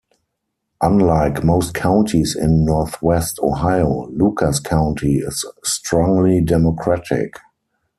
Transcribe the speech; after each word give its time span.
Unlike 0.81 1.43
most 1.43 1.75
counties 1.75 2.35
in 2.35 2.65
northwest 2.65 3.37
Ohio, 3.43 4.07
Lucas 4.11 4.59
County 4.59 5.19
is 5.19 5.45
strongly 5.63 6.41
Democratic. 6.41 7.35